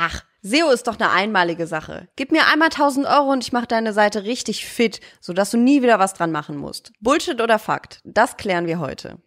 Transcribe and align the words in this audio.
Ach, 0.00 0.22
SEO 0.42 0.70
ist 0.70 0.86
doch 0.86 1.00
eine 1.00 1.10
einmalige 1.10 1.66
Sache. 1.66 2.06
Gib 2.14 2.30
mir 2.30 2.46
einmal 2.52 2.68
1000 2.68 3.04
Euro 3.04 3.32
und 3.32 3.42
ich 3.42 3.52
mache 3.52 3.66
deine 3.66 3.92
Seite 3.92 4.22
richtig 4.22 4.64
fit, 4.64 5.00
sodass 5.20 5.50
du 5.50 5.56
nie 5.56 5.82
wieder 5.82 5.98
was 5.98 6.14
dran 6.14 6.30
machen 6.30 6.56
musst. 6.56 6.92
Bullshit 7.00 7.40
oder 7.40 7.58
Fakt? 7.58 8.00
Das 8.04 8.36
klären 8.36 8.68
wir 8.68 8.78
heute. 8.78 9.18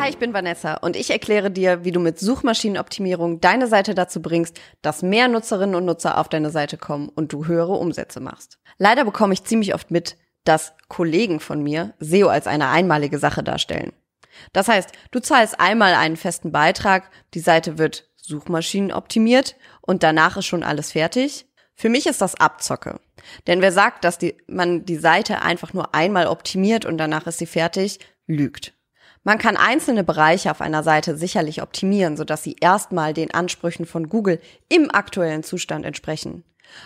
Hi, 0.00 0.10
ich 0.10 0.18
bin 0.18 0.34
Vanessa 0.34 0.74
und 0.78 0.96
ich 0.96 1.10
erkläre 1.10 1.52
dir, 1.52 1.84
wie 1.84 1.92
du 1.92 2.00
mit 2.00 2.18
Suchmaschinenoptimierung 2.18 3.40
deine 3.40 3.68
Seite 3.68 3.94
dazu 3.94 4.20
bringst, 4.20 4.60
dass 4.82 5.02
mehr 5.02 5.28
Nutzerinnen 5.28 5.76
und 5.76 5.84
Nutzer 5.84 6.18
auf 6.18 6.28
deine 6.28 6.50
Seite 6.50 6.76
kommen 6.76 7.08
und 7.08 7.32
du 7.32 7.46
höhere 7.46 7.74
Umsätze 7.74 8.18
machst. 8.18 8.58
Leider 8.78 9.04
bekomme 9.04 9.34
ich 9.34 9.44
ziemlich 9.44 9.74
oft 9.74 9.92
mit, 9.92 10.16
dass 10.42 10.72
Kollegen 10.88 11.38
von 11.38 11.62
mir 11.62 11.94
SEO 12.00 12.26
als 12.26 12.48
eine 12.48 12.70
einmalige 12.70 13.20
Sache 13.20 13.44
darstellen. 13.44 13.92
Das 14.52 14.68
heißt, 14.68 14.90
du 15.10 15.20
zahlst 15.20 15.60
einmal 15.60 15.94
einen 15.94 16.16
festen 16.16 16.52
Beitrag, 16.52 17.10
die 17.34 17.40
Seite 17.40 17.78
wird 17.78 18.08
Suchmaschinenoptimiert 18.16 19.56
und 19.80 20.02
danach 20.02 20.36
ist 20.36 20.46
schon 20.46 20.62
alles 20.62 20.92
fertig. 20.92 21.46
Für 21.74 21.88
mich 21.88 22.06
ist 22.06 22.20
das 22.20 22.34
Abzocke. 22.34 23.00
Denn 23.46 23.62
wer 23.62 23.72
sagt, 23.72 24.04
dass 24.04 24.18
die, 24.18 24.36
man 24.46 24.84
die 24.84 24.96
Seite 24.96 25.42
einfach 25.42 25.72
nur 25.72 25.94
einmal 25.94 26.26
optimiert 26.26 26.84
und 26.84 26.98
danach 26.98 27.26
ist 27.26 27.38
sie 27.38 27.46
fertig, 27.46 28.00
lügt. 28.26 28.74
Man 29.22 29.38
kann 29.38 29.56
einzelne 29.56 30.02
Bereiche 30.02 30.50
auf 30.50 30.60
einer 30.60 30.82
Seite 30.82 31.16
sicherlich 31.16 31.60
optimieren, 31.62 32.16
sodass 32.16 32.42
sie 32.42 32.56
erstmal 32.60 33.12
den 33.12 33.32
Ansprüchen 33.32 33.84
von 33.84 34.08
Google 34.08 34.40
im 34.68 34.90
aktuellen 34.90 35.42
Zustand 35.42 35.84
entsprechen. 35.84 36.44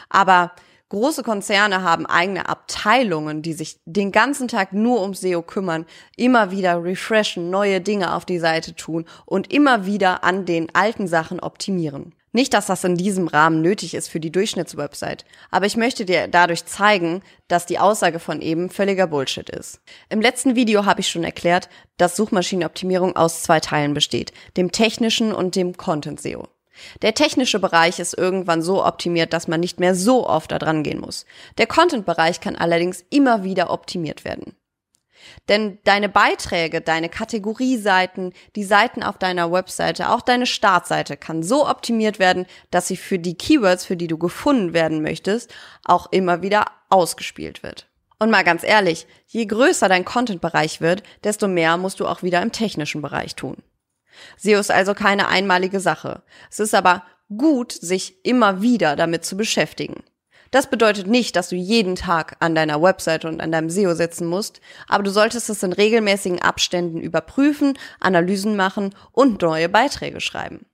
Aber 0.09 0.52
große 0.95 1.25
Konzerne 1.25 1.83
haben 1.83 2.07
eigene 2.07 2.48
Abteilungen, 2.48 3.43
die 3.43 3.53
sich 3.53 3.80
den 3.84 4.12
ganzen 4.12 4.47
Tag 4.47 4.73
nur 4.73 5.03
um 5.03 5.12
SEO 5.12 5.43
kümmern, 5.43 5.87
immer 6.17 6.53
wieder 6.53 6.84
refreshen, 6.84 7.51
neue 7.51 7.80
Dinge 7.80 8.15
auf 8.15 8.25
die 8.25 8.39
Seite 8.39 8.77
tun 8.77 9.05
und 9.27 9.53
immer 9.53 9.87
wieder 9.87 10.23
an 10.23 10.47
den 10.47 10.73
alten 10.73 11.09
Sachen 11.09 11.41
optimieren. 11.41 12.15
Nicht, 12.30 12.55
dass 12.55 12.67
das 12.67 12.84
in 12.84 12.97
diesem 12.97 13.27
Rahmen 13.27 13.61
nötig 13.61 13.95
ist 13.95 14.06
für 14.06 14.20
die 14.20 14.31
Durchschnittswebsite, 14.31 15.25
aber 15.51 15.67
ich 15.67 15.77
möchte 15.77 16.05
dir 16.05 16.28
dadurch 16.28 16.64
zeigen, 16.64 17.23
dass 17.48 17.67
die 17.67 17.81
Aussage 17.81 18.20
von 18.20 18.41
eben 18.41 18.70
völliger 18.70 19.08
Bullshit 19.08 19.51
ist. 19.51 19.81
Im 20.11 20.20
letzten 20.20 20.55
Video 20.55 20.84
habe 20.86 21.01
ich 21.01 21.08
schon 21.08 21.25
erklärt, 21.25 21.69
dass 21.97 22.14
Suchmaschinenoptimierung 22.14 23.17
aus 23.17 23.42
zwei 23.42 23.58
Teilen 23.58 23.95
besteht, 23.95 24.33
dem 24.56 24.70
technischen 24.70 25.33
und 25.33 25.56
dem 25.56 25.77
Content 25.77 26.20
SEO. 26.20 26.47
Der 27.03 27.14
technische 27.14 27.58
Bereich 27.58 27.98
ist 27.98 28.17
irgendwann 28.17 28.62
so 28.62 28.84
optimiert, 28.84 29.33
dass 29.33 29.48
man 29.48 29.61
nicht 29.61 29.80
mehr 29.80 29.94
so 29.94 30.27
oft 30.27 30.53
da 30.53 30.58
dran 30.58 30.83
gehen 30.83 31.00
muss. 31.00 31.25
Der 31.58 31.67
Content-Bereich 31.67 32.41
kann 32.41 32.56
allerdings 32.56 33.05
immer 33.11 33.44
wieder 33.44 33.70
optimiert 33.70 34.25
werden. 34.25 34.56
Denn 35.48 35.78
deine 35.84 36.08
Beiträge, 36.08 36.80
deine 36.80 37.08
Kategorieseiten, 37.08 38.33
die 38.56 38.64
Seiten 38.64 39.02
auf 39.02 39.19
deiner 39.19 39.50
Webseite, 39.50 40.11
auch 40.11 40.20
deine 40.20 40.47
Startseite 40.47 41.17
kann 41.17 41.42
so 41.42 41.69
optimiert 41.69 42.19
werden, 42.19 42.47
dass 42.70 42.89
sie 42.89 42.97
für 42.97 43.19
die 43.19 43.36
Keywords, 43.36 43.84
für 43.84 43.97
die 43.97 44.06
du 44.06 44.19
gefunden 44.19 44.75
werden 44.75 45.02
möchtest, 45.02 45.52
auch 45.84 46.11
immer 46.12 46.42
wieder 46.42 46.67
ausgespielt 46.91 47.62
wird. 47.62 47.89
Und 48.19 48.30
mal 48.30 48.45
ganz 48.45 48.62
ehrlich, 48.62 49.06
je 49.27 49.45
größer 49.47 49.89
dein 49.89 50.05
Content-Bereich 50.05 50.80
wird, 50.80 51.02
desto 51.25 51.48
mehr 51.48 51.77
musst 51.77 52.00
du 52.00 52.06
auch 52.06 52.22
wieder 52.22 52.41
im 52.42 52.52
technischen 52.52 53.02
Bereich 53.02 53.34
tun. 53.34 53.62
SEO 54.37 54.59
ist 54.59 54.70
also 54.70 54.95
keine 54.95 55.29
einmalige 55.29 55.81
Sache. 55.81 56.23
Es 56.51 56.61
ist 56.61 56.75
aber 56.75 57.05
gut, 57.37 57.73
sich 57.73 58.25
immer 58.25 58.62
wieder 58.62 58.97
damit 58.97 59.25
zu 59.25 59.37
beschäftigen. 59.37 60.05
Das 60.51 60.70
bedeutet 60.70 61.09
nicht, 61.09 61.34
dass 61.34 61.48
du 61.48 61.57
jeden 61.57 61.97
Tag 61.97 62.37
an 62.39 62.55
deiner 62.55 62.81
Webseite 62.81 63.27
und 63.27 63.41
an 63.41 63.51
deinem 63.51 63.70
SEO 63.70 63.95
sitzen 63.95 64.29
musst, 64.29 64.61
aber 64.87 65.03
du 65.03 65.11
solltest 65.11 65.51
es 65.51 65.65
in 65.65 65.73
regelmäßigen 65.73 66.41
Abständen 66.42 67.01
überprüfen, 67.01 67.77
Analysen 67.98 68.55
machen 68.55 68.95
und 69.11 69.42
neue 69.42 69.69
Beiträge 69.69 70.20
schreiben. 70.20 70.67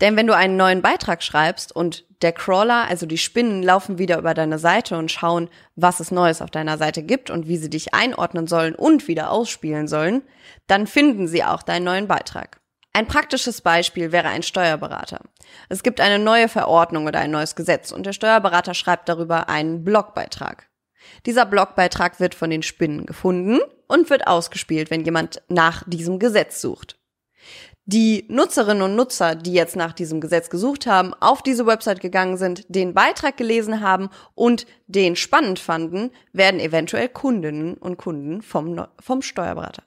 Denn 0.00 0.16
wenn 0.16 0.28
du 0.28 0.36
einen 0.36 0.56
neuen 0.56 0.82
Beitrag 0.82 1.24
schreibst 1.24 1.74
und 1.74 2.04
der 2.22 2.32
Crawler, 2.32 2.86
also 2.88 3.06
die 3.06 3.18
Spinnen, 3.18 3.64
laufen 3.64 3.98
wieder 3.98 4.18
über 4.18 4.34
deine 4.34 4.60
Seite 4.60 4.96
und 4.96 5.10
schauen, 5.10 5.48
was 5.74 5.98
es 5.98 6.12
Neues 6.12 6.40
auf 6.40 6.50
deiner 6.50 6.78
Seite 6.78 7.02
gibt 7.02 7.30
und 7.30 7.48
wie 7.48 7.56
sie 7.56 7.70
dich 7.70 7.94
einordnen 7.94 8.46
sollen 8.46 8.76
und 8.76 9.08
wieder 9.08 9.32
ausspielen 9.32 9.88
sollen, 9.88 10.22
dann 10.68 10.86
finden 10.86 11.26
sie 11.26 11.42
auch 11.42 11.64
deinen 11.64 11.84
neuen 11.84 12.06
Beitrag. 12.06 12.60
Ein 12.98 13.06
praktisches 13.06 13.60
Beispiel 13.60 14.10
wäre 14.10 14.26
ein 14.26 14.42
Steuerberater. 14.42 15.20
Es 15.68 15.84
gibt 15.84 16.00
eine 16.00 16.18
neue 16.18 16.48
Verordnung 16.48 17.06
oder 17.06 17.20
ein 17.20 17.30
neues 17.30 17.54
Gesetz 17.54 17.92
und 17.92 18.04
der 18.06 18.12
Steuerberater 18.12 18.74
schreibt 18.74 19.08
darüber 19.08 19.48
einen 19.48 19.84
Blogbeitrag. 19.84 20.68
Dieser 21.24 21.46
Blogbeitrag 21.46 22.18
wird 22.18 22.34
von 22.34 22.50
den 22.50 22.64
Spinnen 22.64 23.06
gefunden 23.06 23.60
und 23.86 24.10
wird 24.10 24.26
ausgespielt, 24.26 24.90
wenn 24.90 25.04
jemand 25.04 25.42
nach 25.46 25.84
diesem 25.86 26.18
Gesetz 26.18 26.60
sucht. 26.60 26.98
Die 27.84 28.24
Nutzerinnen 28.28 28.82
und 28.82 28.96
Nutzer, 28.96 29.36
die 29.36 29.52
jetzt 29.52 29.76
nach 29.76 29.92
diesem 29.92 30.20
Gesetz 30.20 30.50
gesucht 30.50 30.88
haben, 30.88 31.14
auf 31.20 31.40
diese 31.40 31.66
Website 31.66 32.00
gegangen 32.00 32.36
sind, 32.36 32.64
den 32.66 32.94
Beitrag 32.94 33.36
gelesen 33.36 33.80
haben 33.80 34.10
und 34.34 34.66
den 34.88 35.14
spannend 35.14 35.60
fanden, 35.60 36.10
werden 36.32 36.58
eventuell 36.58 37.08
Kundinnen 37.08 37.74
und 37.74 37.96
Kunden 37.96 38.42
vom, 38.42 38.88
vom 38.98 39.22
Steuerberater. 39.22 39.84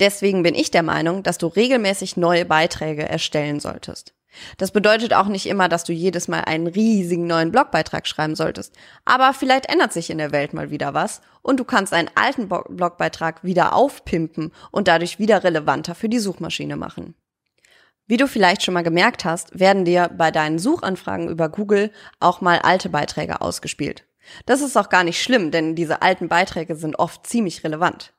Deswegen 0.00 0.42
bin 0.42 0.54
ich 0.54 0.70
der 0.70 0.82
Meinung, 0.82 1.22
dass 1.22 1.38
du 1.38 1.46
regelmäßig 1.46 2.16
neue 2.16 2.44
Beiträge 2.44 3.08
erstellen 3.08 3.60
solltest. 3.60 4.14
Das 4.58 4.70
bedeutet 4.70 5.14
auch 5.14 5.28
nicht 5.28 5.46
immer, 5.46 5.68
dass 5.68 5.84
du 5.84 5.92
jedes 5.92 6.28
Mal 6.28 6.40
einen 6.40 6.66
riesigen 6.66 7.26
neuen 7.26 7.52
Blogbeitrag 7.52 8.06
schreiben 8.06 8.34
solltest. 8.34 8.74
Aber 9.04 9.32
vielleicht 9.32 9.66
ändert 9.66 9.92
sich 9.92 10.10
in 10.10 10.18
der 10.18 10.32
Welt 10.32 10.52
mal 10.52 10.70
wieder 10.70 10.94
was 10.94 11.22
und 11.42 11.58
du 11.58 11.64
kannst 11.64 11.94
einen 11.94 12.10
alten 12.14 12.48
Blogbeitrag 12.48 13.44
wieder 13.44 13.74
aufpimpen 13.74 14.52
und 14.70 14.88
dadurch 14.88 15.18
wieder 15.18 15.42
relevanter 15.42 15.94
für 15.94 16.08
die 16.08 16.18
Suchmaschine 16.18 16.76
machen. 16.76 17.14
Wie 18.06 18.18
du 18.18 18.28
vielleicht 18.28 18.62
schon 18.62 18.74
mal 18.74 18.84
gemerkt 18.84 19.24
hast, 19.24 19.58
werden 19.58 19.84
dir 19.84 20.10
bei 20.16 20.30
deinen 20.30 20.58
Suchanfragen 20.58 21.28
über 21.28 21.48
Google 21.48 21.90
auch 22.20 22.40
mal 22.40 22.60
alte 22.60 22.88
Beiträge 22.88 23.40
ausgespielt. 23.40 24.06
Das 24.44 24.60
ist 24.60 24.76
auch 24.76 24.88
gar 24.90 25.02
nicht 25.02 25.20
schlimm, 25.20 25.50
denn 25.50 25.74
diese 25.74 26.02
alten 26.02 26.28
Beiträge 26.28 26.76
sind 26.76 26.98
oft 26.98 27.26
ziemlich 27.26 27.64
relevant. 27.64 28.12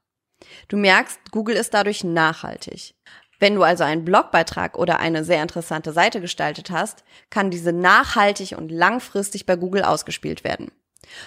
Du 0.68 0.78
merkst, 0.78 1.20
Google 1.32 1.56
ist 1.56 1.74
dadurch 1.74 2.04
nachhaltig. 2.04 2.96
Wenn 3.40 3.56
du 3.56 3.64
also 3.64 3.84
einen 3.84 4.06
Blogbeitrag 4.06 4.78
oder 4.78 5.00
eine 5.00 5.24
sehr 5.24 5.42
interessante 5.42 5.94
Seite 5.94 6.22
gestaltet 6.22 6.72
hast, 6.72 7.04
kann 7.30 7.52
diese 7.52 7.72
nachhaltig 7.72 8.58
und 8.58 8.72
langfristig 8.72 9.46
bei 9.46 9.56
Google 9.56 9.84
ausgespielt 9.84 10.44
werden. 10.44 10.72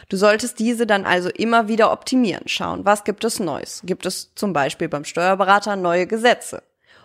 Du 0.09 0.17
solltest 0.17 0.59
diese 0.59 0.87
dann 0.87 1.07
also 1.07 1.31
immer 1.31 1.69
wieder 1.69 1.93
optimieren, 1.93 2.49
schauen, 2.49 2.85
was 2.85 3.05
gibt 3.05 3.25
es 3.25 3.41
Neues? 3.41 3.81
Gibt 3.85 4.07
es 4.07 4.35
zum 4.35 4.53
Beispiel 4.53 4.89
beim 4.89 5.05
Steuerberater 5.05 5.77
neue 5.77 6.07
Gesetze? 6.07 6.63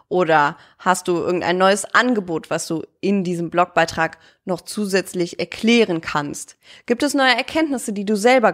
Oder 0.08 0.58
hast 0.78 1.08
du 1.08 1.16
irgendein 1.16 1.58
neues 1.58 1.86
Angebot, 1.86 2.50
was 2.50 2.68
du 2.68 2.84
in 3.02 3.24
diesem 3.24 3.50
Blogbeitrag 3.50 4.20
noch 4.44 4.62
zusätzlich 4.62 5.40
erklären 5.40 6.02
kannst? 6.02 6.58
Gibt 6.86 7.02
es 7.02 7.16
neue 7.16 7.36
Erkenntnisse, 7.36 7.92
die 7.92 8.06
du 8.06 8.16
selber 8.16 8.54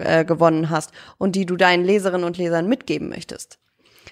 äh, 0.00 0.24
gewonnen 0.24 0.70
hast 0.70 0.92
und 1.18 1.36
die 1.36 1.46
du 1.46 1.56
deinen 1.56 1.84
Leserinnen 1.84 2.24
und 2.24 2.38
Lesern 2.38 2.66
mitgeben 2.66 3.08
möchtest? 3.08 3.58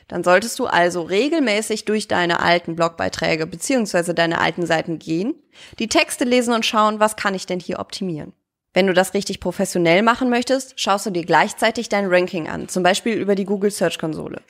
Dann 0.06 0.25
solltest 0.25 0.59
du 0.59 0.66
also 0.66 1.03
regelmäßig 1.03 1.84
durch 1.84 2.09
deine 2.09 2.41
alten 2.41 2.76
Blogbeiträge 2.76 3.47
beziehungsweise 3.47 4.15
deine 4.15 4.41
alten 4.41 4.66
Seiten 4.66 4.98
gehen, 4.98 5.34
die 5.78 5.88
Texte 5.88 6.25
lesen 6.25 6.54
und 6.54 6.65
schauen, 6.65 7.00
was 7.00 7.16
kann 7.16 7.34
ich 7.34 7.47
denn 7.47 7.60
hier 7.60 7.78
optimieren? 7.78 8.32
Wenn 8.75 8.87
du 8.87 8.93
das 8.93 9.15
richtig 9.15 9.41
professionell 9.41 10.03
machen 10.03 10.31
möchtest, 10.31 10.78
schaust 10.78 11.06
du 11.06 11.10
dir 11.10 11.25
gleichzeitig 11.25 11.88
dein 11.88 12.06
Ranking 12.06 12.48
an, 12.48 12.69
zum 12.69 12.82
Beispiel 12.82 13.15
über 13.15 13.34
die 13.34 13.44
Google 13.44 13.71
Search 13.71 13.98
Konsole. 13.98 14.43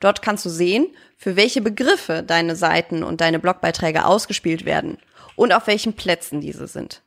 Dort 0.00 0.22
kannst 0.22 0.44
du 0.44 0.50
sehen, 0.50 0.88
für 1.16 1.36
welche 1.36 1.60
Begriffe 1.60 2.22
deine 2.22 2.56
Seiten 2.56 3.02
und 3.02 3.20
deine 3.20 3.38
Blogbeiträge 3.38 4.06
ausgespielt 4.06 4.64
werden 4.64 4.98
und 5.34 5.52
auf 5.52 5.66
welchen 5.66 5.92
Plätzen 5.92 6.40
diese 6.40 6.66
sind. 6.66 7.02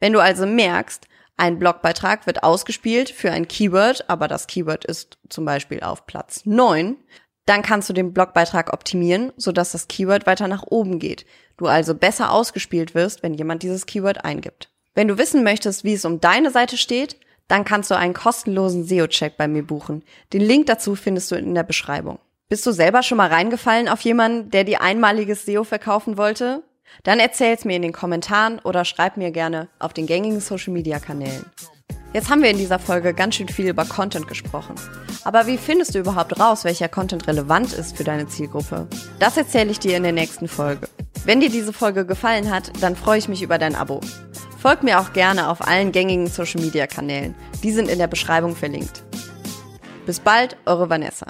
Wenn 0.00 0.12
du 0.12 0.20
also 0.20 0.46
merkst, 0.46 1.08
ein 1.42 1.58
Blogbeitrag 1.58 2.28
wird 2.28 2.44
ausgespielt 2.44 3.10
für 3.10 3.32
ein 3.32 3.48
Keyword, 3.48 4.08
aber 4.08 4.28
das 4.28 4.46
Keyword 4.46 4.84
ist 4.84 5.18
zum 5.28 5.44
Beispiel 5.44 5.80
auf 5.80 6.06
Platz 6.06 6.42
9, 6.44 6.96
dann 7.46 7.62
kannst 7.62 7.88
du 7.88 7.92
den 7.92 8.12
Blogbeitrag 8.12 8.72
optimieren, 8.72 9.32
sodass 9.36 9.72
das 9.72 9.88
Keyword 9.88 10.24
weiter 10.24 10.46
nach 10.46 10.62
oben 10.68 11.00
geht. 11.00 11.26
Du 11.56 11.66
also 11.66 11.96
besser 11.96 12.30
ausgespielt 12.30 12.94
wirst, 12.94 13.24
wenn 13.24 13.34
jemand 13.34 13.64
dieses 13.64 13.86
Keyword 13.86 14.24
eingibt. 14.24 14.70
Wenn 14.94 15.08
du 15.08 15.18
wissen 15.18 15.42
möchtest, 15.42 15.82
wie 15.82 15.94
es 15.94 16.04
um 16.04 16.20
deine 16.20 16.52
Seite 16.52 16.76
steht, 16.76 17.16
dann 17.48 17.64
kannst 17.64 17.90
du 17.90 17.96
einen 17.96 18.14
kostenlosen 18.14 18.84
SEO-Check 18.84 19.36
bei 19.36 19.48
mir 19.48 19.66
buchen. 19.66 20.04
Den 20.32 20.42
Link 20.42 20.66
dazu 20.66 20.94
findest 20.94 21.32
du 21.32 21.34
in 21.34 21.56
der 21.56 21.64
Beschreibung. 21.64 22.20
Bist 22.50 22.64
du 22.66 22.70
selber 22.70 23.02
schon 23.02 23.18
mal 23.18 23.30
reingefallen 23.30 23.88
auf 23.88 24.02
jemanden, 24.02 24.50
der 24.50 24.62
dir 24.62 24.80
einmaliges 24.80 25.44
SEO 25.44 25.64
verkaufen 25.64 26.16
wollte? 26.16 26.62
Dann 27.02 27.18
erzähl's 27.18 27.64
mir 27.64 27.76
in 27.76 27.82
den 27.82 27.92
Kommentaren 27.92 28.58
oder 28.60 28.84
schreib 28.84 29.16
mir 29.16 29.30
gerne 29.30 29.68
auf 29.78 29.92
den 29.92 30.06
gängigen 30.06 30.40
Social 30.40 30.72
Media 30.72 30.98
Kanälen. 30.98 31.44
Jetzt 32.12 32.28
haben 32.28 32.42
wir 32.42 32.50
in 32.50 32.58
dieser 32.58 32.78
Folge 32.78 33.14
ganz 33.14 33.36
schön 33.36 33.48
viel 33.48 33.68
über 33.68 33.86
Content 33.86 34.28
gesprochen. 34.28 34.74
Aber 35.24 35.46
wie 35.46 35.56
findest 35.56 35.94
du 35.94 35.98
überhaupt 36.00 36.38
raus, 36.38 36.64
welcher 36.64 36.88
Content 36.88 37.26
relevant 37.26 37.72
ist 37.72 37.96
für 37.96 38.04
deine 38.04 38.28
Zielgruppe? 38.28 38.86
Das 39.18 39.36
erzähle 39.38 39.70
ich 39.70 39.78
dir 39.78 39.96
in 39.96 40.02
der 40.02 40.12
nächsten 40.12 40.46
Folge. 40.46 40.88
Wenn 41.24 41.40
dir 41.40 41.48
diese 41.48 41.72
Folge 41.72 42.04
gefallen 42.04 42.50
hat, 42.50 42.70
dann 42.82 42.96
freue 42.96 43.18
ich 43.18 43.28
mich 43.28 43.42
über 43.42 43.56
dein 43.56 43.74
Abo. 43.74 44.00
Folgt 44.58 44.82
mir 44.82 45.00
auch 45.00 45.12
gerne 45.12 45.48
auf 45.48 45.66
allen 45.66 45.90
gängigen 45.90 46.26
Social 46.26 46.60
Media 46.60 46.86
Kanälen. 46.86 47.34
Die 47.62 47.72
sind 47.72 47.88
in 47.88 47.98
der 47.98 48.08
Beschreibung 48.08 48.56
verlinkt. 48.56 49.02
Bis 50.04 50.20
bald, 50.20 50.56
eure 50.66 50.90
Vanessa. 50.90 51.26